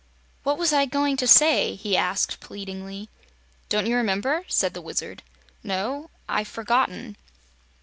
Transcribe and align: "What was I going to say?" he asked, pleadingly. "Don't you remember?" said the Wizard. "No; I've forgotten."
"What 0.41 0.57
was 0.57 0.73
I 0.73 0.87
going 0.87 1.15
to 1.17 1.27
say?" 1.27 1.75
he 1.75 1.95
asked, 1.95 2.39
pleadingly. 2.39 3.07
"Don't 3.69 3.85
you 3.85 3.95
remember?" 3.95 4.45
said 4.47 4.73
the 4.73 4.81
Wizard. 4.81 5.21
"No; 5.61 6.09
I've 6.27 6.47
forgotten." 6.47 7.17